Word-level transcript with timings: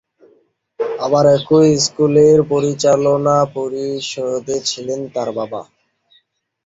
আবার 0.99 1.25
একই 1.37 1.69
স্কুলের 1.85 2.37
পরিচালনা 2.51 3.37
পরিষদে 3.55 4.57
ছিলেন 4.65 4.99
তার 5.13 5.29
বাবা। 5.37 5.61